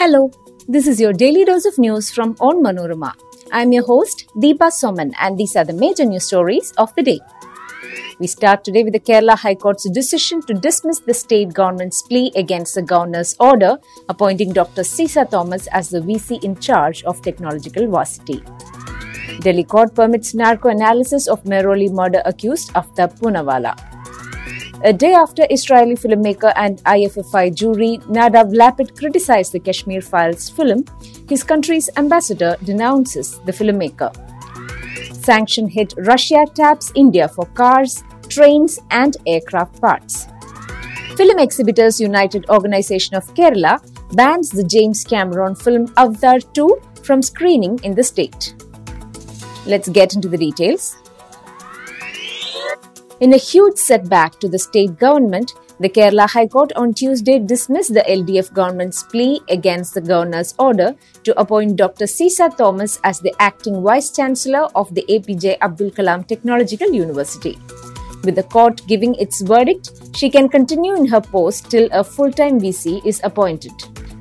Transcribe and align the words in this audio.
Hello, 0.00 0.30
this 0.66 0.86
is 0.86 0.98
your 0.98 1.12
daily 1.12 1.44
dose 1.44 1.66
of 1.66 1.76
news 1.76 2.10
from 2.10 2.34
Onmanorama. 2.36 3.12
I'm 3.52 3.70
your 3.70 3.84
host, 3.84 4.30
Deepa 4.34 4.68
Soman, 4.76 5.12
and 5.20 5.36
these 5.36 5.54
are 5.56 5.64
the 5.66 5.74
major 5.74 6.06
news 6.06 6.24
stories 6.24 6.72
of 6.78 6.94
the 6.94 7.02
day. 7.02 7.20
We 8.18 8.26
start 8.26 8.64
today 8.64 8.82
with 8.82 8.94
the 8.94 9.00
Kerala 9.00 9.36
High 9.36 9.56
Court's 9.56 9.90
decision 9.90 10.40
to 10.46 10.54
dismiss 10.54 11.00
the 11.00 11.12
state 11.12 11.52
government's 11.52 12.00
plea 12.00 12.32
against 12.34 12.76
the 12.76 12.80
governor's 12.80 13.36
order 13.40 13.76
appointing 14.08 14.54
Dr. 14.54 14.84
Ciza 14.84 15.28
Thomas 15.28 15.66
as 15.66 15.90
the 15.90 16.00
VC 16.00 16.42
in 16.42 16.56
charge 16.56 17.04
of 17.04 17.20
Technological 17.20 17.86
Varsity. 17.86 18.42
Delhi 19.40 19.64
court 19.64 19.94
permits 19.94 20.32
narco 20.32 20.70
analysis 20.70 21.28
of 21.28 21.44
Mehrauli 21.44 21.92
murder 21.92 22.22
accused 22.24 22.72
Aftab 22.72 23.18
Poonawalla. 23.20 23.89
A 24.82 24.94
day 24.94 25.12
after 25.12 25.46
Israeli 25.50 25.94
filmmaker 25.94 26.54
and 26.56 26.82
IFFI 26.84 27.54
jury 27.54 27.98
Nadav 28.08 28.50
Lapid 28.54 28.98
criticized 28.98 29.52
the 29.52 29.60
Kashmir 29.60 30.00
Files 30.00 30.48
film, 30.48 30.86
his 31.28 31.42
country's 31.42 31.90
ambassador 31.98 32.56
denounces 32.64 33.40
the 33.40 33.52
filmmaker. 33.52 34.10
Sanction 35.14 35.68
hit 35.68 35.92
Russia 35.98 36.46
taps 36.54 36.92
India 36.94 37.28
for 37.28 37.44
cars, 37.48 38.02
trains, 38.30 38.78
and 38.90 39.18
aircraft 39.26 39.78
parts. 39.82 40.26
Film 41.14 41.38
Exhibitors 41.38 42.00
United 42.00 42.48
Organization 42.48 43.14
of 43.16 43.26
Kerala 43.34 43.78
bans 44.16 44.48
the 44.48 44.64
James 44.64 45.04
Cameron 45.04 45.56
film 45.56 45.92
Avatar 45.98 46.40
2 46.40 46.80
from 47.02 47.20
screening 47.20 47.78
in 47.82 47.94
the 47.94 48.02
state. 48.02 48.54
Let's 49.66 49.90
get 49.90 50.14
into 50.14 50.28
the 50.28 50.38
details. 50.38 50.96
In 53.20 53.34
a 53.34 53.36
huge 53.36 53.76
setback 53.76 54.40
to 54.40 54.48
the 54.48 54.58
state 54.58 54.98
government, 54.98 55.52
the 55.78 55.90
Kerala 55.90 56.26
High 56.26 56.46
Court 56.46 56.72
on 56.74 56.94
Tuesday 56.94 57.38
dismissed 57.38 57.92
the 57.92 58.00
LDF 58.08 58.50
government's 58.54 59.02
plea 59.02 59.42
against 59.50 59.92
the 59.92 60.00
governor's 60.00 60.54
order 60.58 60.94
to 61.24 61.38
appoint 61.38 61.76
Dr. 61.76 62.06
Ciza 62.06 62.56
Thomas 62.56 62.98
as 63.04 63.20
the 63.20 63.34
acting 63.38 63.82
vice 63.82 64.10
chancellor 64.10 64.68
of 64.74 64.94
the 64.94 65.04
APJ 65.10 65.58
Abdul 65.60 65.90
Kalam 65.90 66.26
Technological 66.26 66.90
University. 66.90 67.58
With 68.24 68.36
the 68.36 68.42
court 68.42 68.80
giving 68.86 69.14
its 69.16 69.42
verdict, 69.42 69.90
she 70.16 70.30
can 70.30 70.48
continue 70.48 70.94
in 70.94 71.06
her 71.08 71.20
post 71.20 71.70
till 71.70 71.90
a 71.92 72.02
full 72.02 72.32
time 72.32 72.58
VC 72.58 73.04
is 73.04 73.20
appointed. 73.22 73.72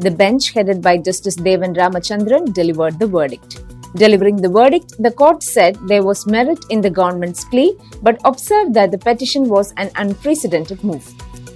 The 0.00 0.10
bench, 0.10 0.50
headed 0.52 0.82
by 0.82 0.98
Justice 0.98 1.36
Devan 1.36 1.76
Ramachandran, 1.76 2.52
delivered 2.52 2.98
the 2.98 3.06
verdict. 3.06 3.57
Delivering 3.94 4.36
the 4.36 4.48
verdict, 4.50 4.94
the 4.98 5.10
court 5.10 5.42
said 5.42 5.78
there 5.86 6.04
was 6.04 6.26
merit 6.26 6.64
in 6.70 6.80
the 6.80 6.90
government's 6.90 7.44
plea 7.44 7.76
but 8.02 8.20
observed 8.24 8.74
that 8.74 8.90
the 8.90 8.98
petition 8.98 9.48
was 9.48 9.72
an 9.76 9.90
unprecedented 9.96 10.84
move. 10.84 11.06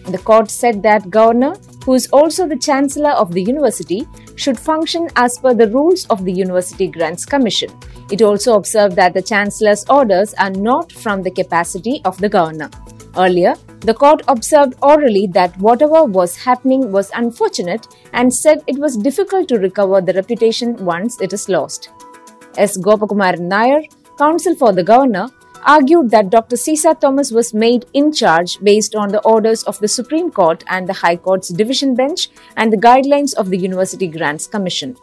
The 0.07 0.19
court 0.19 0.51
said 0.51 0.83
that 0.83 1.11
governor, 1.11 1.55
who 1.85 1.95
is 1.95 2.09
also 2.09 2.49
the 2.49 2.59
chancellor 2.59 3.11
of 3.11 3.33
the 3.33 3.43
university, 3.43 4.07
should 4.35 4.59
function 4.59 5.09
as 5.17 5.39
per 5.39 5.55
the 5.55 5.69
rules 5.69 6.07
of 6.07 6.25
the 6.25 6.33
University 6.33 6.89
Grants 6.89 7.25
Commission. 7.25 7.71
It 8.11 8.23
also 8.23 8.57
observed 8.57 8.97
that 8.97 9.15
the 9.15 9.23
chancellor's 9.23 9.85
orders 9.89 10.35
are 10.35 10.51
not 10.51 10.91
from 10.91 11.23
the 11.23 11.31
capacity 11.31 12.01
of 12.05 12.19
the 12.19 12.29
governor. 12.29 12.71
Earlier, 13.17 13.55
the 13.81 13.95
court 13.95 14.23
observed 14.27 14.75
orally 14.83 15.27
that 15.33 15.57
whatever 15.59 16.05
was 16.05 16.37
happening 16.37 16.91
was 16.91 17.11
unfortunate 17.15 17.87
and 18.13 18.33
said 18.33 18.63
it 18.67 18.79
was 18.79 18.97
difficult 18.97 19.49
to 19.49 19.59
recover 19.59 20.01
the 20.01 20.15
reputation 20.15 20.77
once 20.85 21.21
it 21.21 21.33
is 21.33 21.49
lost. 21.49 21.91
S. 22.56 22.77
Gopakumaran 22.78 23.41
Nair, 23.41 23.83
counsel 24.19 24.55
for 24.55 24.72
the 24.72 24.83
governor, 24.83 25.28
argued 25.64 26.11
that 26.11 26.31
Dr. 26.31 26.56
Ciza 26.56 26.98
Thomas 27.00 27.31
was 27.31 27.55
made 27.55 27.86
in 27.92 28.12
charge 28.12 28.58
based 28.61 28.95
on 28.95 29.08
the 29.08 29.20
orders 29.22 29.62
of 29.64 29.78
the 29.78 29.89
Supreme 29.89 30.31
Court 30.31 30.64
and 30.68 30.89
the 30.89 30.92
High 30.92 31.17
Court's 31.17 31.48
division 31.48 31.95
bench 31.95 32.29
and 32.57 32.73
the 32.73 32.77
guidelines 32.77 33.35
of 33.35 33.51
the 33.51 33.58
University 33.58 34.08
Grants 34.08 34.46
Commission. 34.46 34.96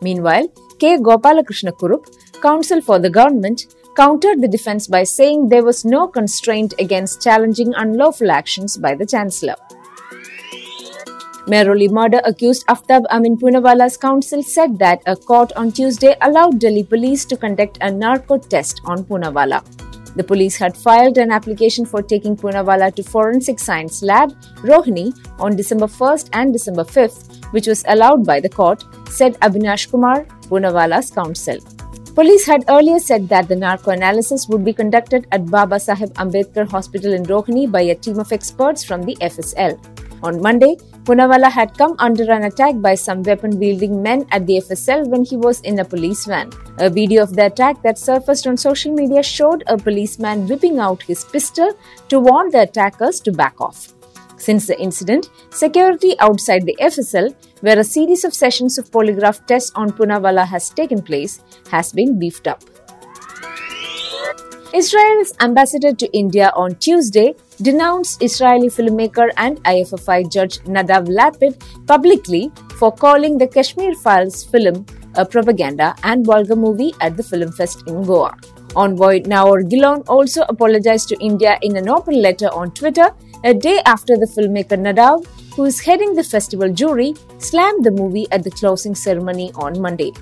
Meanwhile, 0.00 0.48
K. 0.78 0.98
Gopalakrishna 0.98 1.72
Kurup, 1.72 2.06
counsel 2.40 2.80
for 2.80 2.98
the 2.98 3.10
government, 3.10 3.74
countered 3.96 4.40
the 4.40 4.48
defense 4.48 4.86
by 4.86 5.04
saying 5.04 5.48
there 5.48 5.64
was 5.64 5.84
no 5.84 6.06
constraint 6.08 6.74
against 6.78 7.22
challenging 7.22 7.72
unlawful 7.74 8.30
actions 8.30 8.76
by 8.76 8.94
the 8.94 9.06
Chancellor. 9.06 9.56
Mehrauli 11.46 11.90
murder 11.90 12.20
accused 12.24 12.66
Aftab 12.68 13.04
Amin 13.10 13.36
Poonawalla's 13.36 13.98
counsel 13.98 14.42
said 14.42 14.78
that 14.78 15.02
a 15.04 15.14
court 15.14 15.52
on 15.56 15.70
Tuesday 15.70 16.16
allowed 16.22 16.58
Delhi 16.58 16.82
police 16.84 17.26
to 17.26 17.36
conduct 17.36 17.76
a 17.82 17.90
narco 17.90 18.38
test 18.38 18.80
on 18.86 19.04
Poonawalla. 19.04 19.62
The 20.16 20.24
police 20.24 20.56
had 20.56 20.74
filed 20.74 21.18
an 21.18 21.30
application 21.30 21.84
for 21.84 22.00
taking 22.00 22.34
Poonawalla 22.34 22.94
to 22.94 23.02
Forensic 23.02 23.58
Science 23.58 24.02
Lab, 24.02 24.30
Rohini, 24.62 25.12
on 25.38 25.54
December 25.54 25.86
1st 25.86 26.30
and 26.32 26.50
December 26.50 26.84
5th, 26.84 27.52
which 27.52 27.66
was 27.66 27.84
allowed 27.88 28.24
by 28.24 28.40
the 28.40 28.48
court, 28.48 28.82
said 29.10 29.34
Abhinash 29.40 29.90
Kumar, 29.90 30.24
Poonawalla's 30.48 31.10
counsel. 31.10 31.58
Police 32.14 32.46
had 32.46 32.64
earlier 32.68 33.00
said 33.00 33.28
that 33.28 33.48
the 33.48 33.56
narco 33.56 33.90
analysis 33.90 34.48
would 34.48 34.64
be 34.64 34.72
conducted 34.72 35.26
at 35.32 35.50
Baba 35.50 35.76
Saheb 35.76 36.12
Ambedkar 36.12 36.70
Hospital 36.70 37.12
in 37.12 37.24
Rohini 37.24 37.70
by 37.70 37.82
a 37.82 37.94
team 37.94 38.18
of 38.18 38.32
experts 38.32 38.82
from 38.82 39.02
the 39.02 39.16
FSL. 39.16 39.78
On 40.22 40.40
Monday, 40.40 40.76
Poonawalla 41.04 41.50
had 41.50 41.76
come 41.76 41.96
under 41.98 42.30
an 42.32 42.44
attack 42.44 42.80
by 42.80 42.94
some 42.94 43.22
weapon 43.22 43.58
wielding 43.58 44.02
men 44.02 44.26
at 44.30 44.46
the 44.46 44.54
FSL 44.58 45.06
when 45.08 45.24
he 45.24 45.36
was 45.36 45.60
in 45.60 45.78
a 45.78 45.84
police 45.84 46.24
van. 46.24 46.50
A 46.78 46.88
video 46.88 47.22
of 47.22 47.34
the 47.34 47.46
attack 47.46 47.82
that 47.82 47.98
surfaced 47.98 48.46
on 48.46 48.56
social 48.56 48.94
media 48.94 49.22
showed 49.22 49.64
a 49.66 49.76
policeman 49.76 50.46
whipping 50.48 50.78
out 50.78 51.02
his 51.02 51.24
pistol 51.24 51.72
to 52.08 52.20
warn 52.20 52.50
the 52.50 52.62
attackers 52.62 53.20
to 53.20 53.32
back 53.32 53.60
off. 53.60 53.92
Since 54.36 54.66
the 54.66 54.80
incident, 54.80 55.30
security 55.50 56.18
outside 56.20 56.64
the 56.66 56.76
FSL, 56.80 57.34
where 57.60 57.78
a 57.78 57.84
series 57.84 58.24
of 58.24 58.34
sessions 58.34 58.78
of 58.78 58.90
polygraph 58.90 59.46
tests 59.46 59.72
on 59.74 59.90
Poonawalla 59.90 60.46
has 60.46 60.70
taken 60.70 61.02
place, 61.02 61.42
has 61.70 61.92
been 61.92 62.18
beefed 62.18 62.48
up. 62.48 62.62
Israel's 64.74 65.32
ambassador 65.40 65.92
to 65.92 66.12
India 66.12 66.50
on 66.56 66.74
Tuesday 66.74 67.34
denounced 67.62 68.22
Israeli 68.22 68.68
filmmaker 68.68 69.30
and 69.36 69.62
IFFI 69.64 70.30
judge 70.30 70.58
Nadav 70.60 71.06
Lapid 71.06 71.60
publicly 71.86 72.50
for 72.78 72.90
calling 72.92 73.38
the 73.38 73.46
Kashmir 73.46 73.94
Files 73.94 74.44
film 74.44 74.84
a 75.16 75.24
propaganda 75.24 75.94
and 76.02 76.26
vulgar 76.26 76.56
movie 76.56 76.92
at 77.00 77.16
the 77.16 77.22
Film 77.22 77.52
Fest 77.52 77.84
in 77.86 78.02
Goa. 78.02 78.36
Envoy 78.74 79.20
Naor 79.20 79.62
Gilon 79.70 80.02
also 80.08 80.42
apologized 80.48 81.08
to 81.08 81.16
India 81.20 81.56
in 81.62 81.76
an 81.76 81.88
open 81.88 82.20
letter 82.20 82.48
on 82.48 82.72
Twitter 82.72 83.08
a 83.44 83.54
day 83.54 83.80
after 83.86 84.16
the 84.16 84.26
filmmaker 84.26 84.76
Nadav, 84.76 85.24
who 85.54 85.64
is 85.64 85.78
heading 85.78 86.14
the 86.14 86.24
festival 86.24 86.72
jury, 86.72 87.14
slammed 87.38 87.84
the 87.84 87.90
movie 87.90 88.26
at 88.32 88.42
the 88.42 88.50
closing 88.50 88.94
ceremony 88.94 89.52
on 89.54 89.80
Monday. 89.80 90.12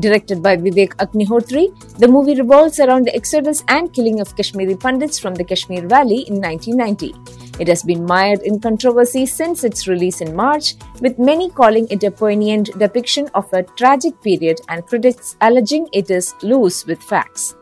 Directed 0.00 0.42
by 0.42 0.56
Vivek 0.56 0.96
Agnihotri, 0.96 1.98
the 1.98 2.08
movie 2.08 2.34
revolves 2.34 2.80
around 2.80 3.06
the 3.06 3.14
exodus 3.14 3.62
and 3.68 3.92
killing 3.92 4.20
of 4.20 4.34
Kashmiri 4.34 4.74
Pandits 4.74 5.20
from 5.20 5.34
the 5.34 5.44
Kashmir 5.44 5.86
Valley 5.86 6.26
in 6.26 6.40
1990. 6.40 7.14
It 7.60 7.68
has 7.68 7.84
been 7.84 8.04
mired 8.04 8.42
in 8.42 8.58
controversy 8.58 9.24
since 9.24 9.62
its 9.62 9.86
release 9.86 10.20
in 10.20 10.34
March, 10.34 10.74
with 11.00 11.20
many 11.20 11.48
calling 11.48 11.86
it 11.90 12.02
a 12.02 12.10
poignant 12.10 12.76
depiction 12.76 13.28
of 13.34 13.52
a 13.52 13.62
tragic 13.62 14.20
period 14.20 14.60
and 14.68 14.84
critics 14.84 15.36
alleging 15.40 15.88
it 15.92 16.10
is 16.10 16.34
loose 16.42 16.84
with 16.86 17.00
facts. 17.00 17.54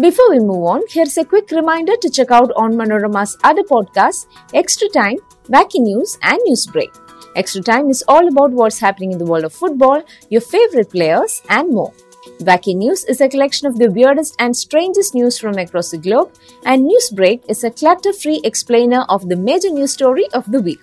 Before 0.00 0.30
we 0.30 0.40
move 0.40 0.64
on, 0.64 0.82
here's 0.88 1.16
a 1.16 1.24
quick 1.24 1.52
reminder 1.52 1.92
to 2.00 2.10
check 2.10 2.32
out 2.32 2.50
Onmanorama's 2.56 3.36
other 3.44 3.62
podcasts, 3.62 4.26
Extra 4.52 4.88
Time, 4.88 5.18
Wacky 5.44 5.78
News, 5.78 6.18
and 6.22 6.40
Newsbreak. 6.48 7.01
Extra 7.34 7.62
Time 7.62 7.88
is 7.88 8.04
all 8.08 8.28
about 8.28 8.50
what's 8.50 8.78
happening 8.78 9.12
in 9.12 9.18
the 9.18 9.24
world 9.24 9.44
of 9.44 9.52
football, 9.52 10.02
your 10.28 10.42
favorite 10.42 10.90
players, 10.90 11.42
and 11.48 11.70
more. 11.70 11.92
Wacky 12.40 12.76
News 12.76 13.04
is 13.04 13.20
a 13.20 13.28
collection 13.28 13.66
of 13.66 13.78
the 13.78 13.90
weirdest 13.90 14.36
and 14.38 14.56
strangest 14.56 15.14
news 15.14 15.38
from 15.38 15.58
across 15.58 15.90
the 15.90 15.98
globe, 15.98 16.32
and 16.64 16.88
Newsbreak 16.88 17.42
is 17.48 17.64
a 17.64 17.70
clutter 17.70 18.12
free 18.12 18.40
explainer 18.44 19.02
of 19.08 19.28
the 19.28 19.36
major 19.36 19.70
news 19.70 19.92
story 19.92 20.26
of 20.34 20.50
the 20.52 20.60
week. 20.60 20.82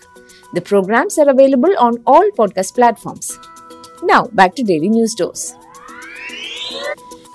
The 0.54 0.62
programs 0.62 1.18
are 1.20 1.30
available 1.30 1.74
on 1.78 2.02
all 2.08 2.28
podcast 2.32 2.74
platforms. 2.74 3.38
Now, 4.04 4.26
back 4.34 4.56
to 4.56 4.64
Daily 4.64 4.90
News 4.90 5.14
Dose. 5.14 5.54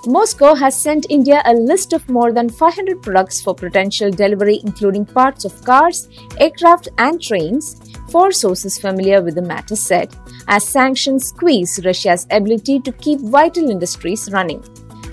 Moscow 0.07 0.55
has 0.55 0.79
sent 0.79 1.07
India 1.09 1.41
a 1.47 1.55
list 1.55 1.95
of 1.95 2.09
more 2.11 2.31
than 2.31 2.51
500 2.51 3.03
products 3.03 3.41
for 3.41 3.55
potential 3.55 4.11
delivery, 4.11 4.61
including 4.63 5.07
parts 5.07 5.47
of 5.47 5.65
cars, 5.65 6.09
aircraft, 6.39 6.89
and 6.99 7.23
trains, 7.23 7.81
four 8.11 8.31
sources 8.31 8.79
familiar 8.79 9.23
with 9.23 9.35
the 9.35 9.43
matter 9.43 9.75
said, 9.75 10.15
as 10.47 10.69
sanctions 10.69 11.29
squeeze 11.29 11.81
Russia's 11.85 12.27
ability 12.31 12.81
to 12.81 12.93
keep 12.93 13.19
vital 13.21 13.71
industries 13.71 14.31
running. 14.31 14.63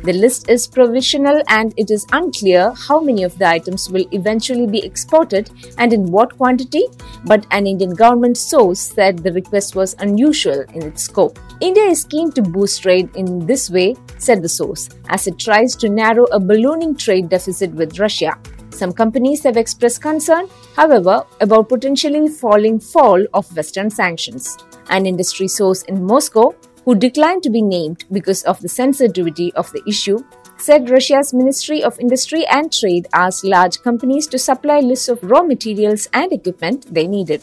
The 0.04 0.14
list 0.14 0.50
is 0.50 0.66
provisional 0.66 1.44
and 1.48 1.76
it 1.78 1.92
is 1.92 2.08
unclear 2.12 2.74
how 2.88 3.00
many 3.02 3.22
of 3.22 3.38
the 3.38 3.48
items 3.48 3.88
will 3.88 4.06
eventually 4.12 4.66
be 4.66 4.84
exported 4.84 5.52
and 5.78 5.94
in 5.94 6.12
what 6.12 6.36
quantity, 6.38 6.86
but 7.26 7.46
an 7.52 7.68
Indian 7.68 7.94
government 7.94 8.38
source 8.38 8.80
said 8.80 9.20
the 9.20 9.32
request 9.32 9.76
was 9.76 9.96
unusual 10.00 10.62
in 10.74 10.82
its 10.82 11.04
scope. 11.04 11.38
India 11.60 11.84
is 11.84 12.04
keen 12.04 12.32
to 12.32 12.42
boost 12.42 12.82
trade 12.82 13.16
in 13.16 13.46
this 13.46 13.70
way, 13.70 13.96
said 14.18 14.42
the 14.42 14.50
source, 14.50 14.90
as 15.10 15.28
it 15.28 15.38
tries 15.38 15.76
to 15.76 15.88
narrow 15.88 16.26
a 16.32 16.40
ballooning 16.40 16.96
trade 16.96 17.30
deficit 17.30 17.72
with 17.72 18.00
Russia. 18.00 18.36
Some 18.72 18.94
companies 18.94 19.44
have 19.44 19.56
expressed 19.56 20.02
concern, 20.02 20.48
however, 20.76 21.24
about 21.42 21.70
potentially 21.70 22.28
falling 22.28 22.80
fall 22.80 23.24
of 23.36 23.56
Western 23.56 23.92
sanctions. 23.92 24.58
An 24.90 25.06
industry 25.06 25.48
source 25.48 25.84
in 25.84 26.04
Moscow, 26.04 26.56
who 26.86 26.96
declined 26.96 27.44
to 27.44 27.50
be 27.50 27.62
named 27.62 28.06
because 28.12 28.44
of 28.44 28.60
the 28.62 28.70
sensitivity 28.70 29.54
of 29.54 29.72
the 29.72 29.84
issue, 29.88 30.20
said 30.58 30.90
Russia's 30.90 31.34
Ministry 31.34 31.84
of 31.84 32.00
Industry 32.00 32.46
and 32.48 32.72
Trade 32.72 33.08
asked 33.14 33.44
large 33.44 33.82
companies 33.82 34.28
to 34.28 34.38
supply 34.38 34.80
lists 34.80 35.10
of 35.10 35.24
raw 35.24 35.42
materials 35.44 36.08
and 36.14 36.32
equipment 36.32 36.94
they 36.94 37.08
needed. 37.08 37.42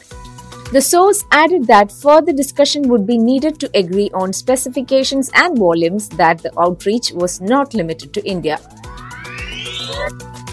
The 0.72 0.82
source 0.82 1.24
added 1.32 1.66
that 1.66 1.90
further 1.90 2.32
discussion 2.32 2.88
would 2.88 3.06
be 3.06 3.16
needed 3.16 3.58
to 3.60 3.70
agree 3.74 4.10
on 4.12 4.32
specifications 4.32 5.30
and 5.34 5.58
volumes 5.58 6.08
that 6.10 6.38
the 6.42 6.52
outreach 6.60 7.10
was 7.12 7.40
not 7.40 7.74
limited 7.74 8.12
to 8.12 8.26
India. 8.26 8.58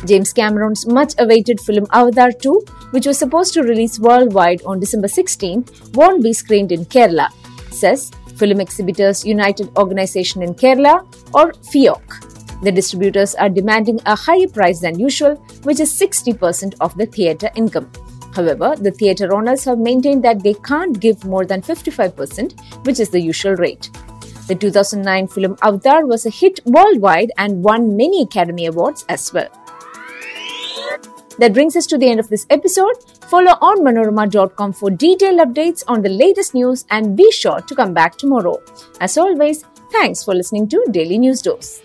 James 0.05 0.31
Cameron's 0.31 0.87
much 0.87 1.13
awaited 1.19 1.59
film 1.59 1.85
Avatar 1.91 2.31
2, 2.31 2.65
which 2.91 3.05
was 3.05 3.17
supposed 3.17 3.53
to 3.55 3.63
release 3.63 3.99
worldwide 3.99 4.61
on 4.63 4.79
December 4.79 5.07
16, 5.07 5.65
won't 5.93 6.23
be 6.23 6.31
screened 6.31 6.71
in 6.71 6.85
Kerala, 6.85 7.27
says 7.71 8.11
Film 8.37 8.59
Exhibitors 8.59 9.25
United 9.25 9.69
Organization 9.77 10.41
in 10.41 10.53
Kerala 10.53 11.05
or 11.33 11.51
FIOC. 11.73 12.61
The 12.61 12.71
distributors 12.71 13.35
are 13.35 13.49
demanding 13.49 13.99
a 14.05 14.15
higher 14.15 14.47
price 14.47 14.79
than 14.79 14.99
usual, 14.99 15.35
which 15.63 15.79
is 15.79 15.91
60% 15.93 16.75
of 16.81 16.95
the 16.97 17.05
theatre 17.05 17.49
income. 17.55 17.91
However, 18.33 18.75
the 18.75 18.91
theatre 18.91 19.33
owners 19.33 19.63
have 19.63 19.79
maintained 19.79 20.23
that 20.23 20.43
they 20.43 20.53
can't 20.55 20.99
give 20.99 21.23
more 21.25 21.45
than 21.45 21.61
55%, 21.61 22.85
which 22.85 22.99
is 22.99 23.09
the 23.09 23.21
usual 23.21 23.55
rate. 23.55 23.89
The 24.47 24.55
2009 24.55 25.27
film 25.27 25.57
Avatar 25.63 26.05
was 26.05 26.25
a 26.25 26.29
hit 26.29 26.59
worldwide 26.65 27.31
and 27.37 27.63
won 27.63 27.95
many 27.95 28.21
Academy 28.21 28.67
Awards 28.67 29.05
as 29.09 29.33
well. 29.33 29.49
That 31.39 31.53
brings 31.53 31.75
us 31.75 31.85
to 31.87 31.97
the 31.97 32.09
end 32.09 32.19
of 32.19 32.29
this 32.29 32.45
episode. 32.49 32.95
Follow 33.29 33.53
onmanorama.com 33.61 34.73
for 34.73 34.89
detailed 34.89 35.39
updates 35.39 35.83
on 35.87 36.01
the 36.01 36.09
latest 36.09 36.53
news 36.53 36.85
and 36.89 37.15
be 37.17 37.29
sure 37.31 37.61
to 37.61 37.75
come 37.75 37.93
back 37.93 38.17
tomorrow. 38.17 38.61
As 39.01 39.17
always, 39.17 39.65
thanks 39.91 40.23
for 40.23 40.33
listening 40.33 40.69
to 40.69 40.85
Daily 40.91 41.17
News 41.17 41.41
Dose. 41.41 41.81